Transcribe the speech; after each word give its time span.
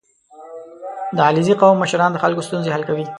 •د 1.15 1.17
علیزي 1.27 1.53
قوم 1.61 1.75
مشران 1.83 2.11
د 2.13 2.17
خلکو 2.23 2.45
ستونزې 2.47 2.73
حل 2.75 2.83
کوي. 2.89 3.05